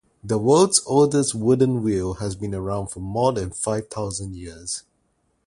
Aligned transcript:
The 0.23 0.39
world’s 0.39 0.81
oldest 0.87 1.35
wooden 1.35 1.83
wheel 1.83 2.15
has 2.15 2.33
been 2.35 2.55
around 2.55 2.87
for 2.87 2.99
more 3.01 3.33
than 3.33 3.51
five-thousand 3.51 4.35
years 4.35 4.81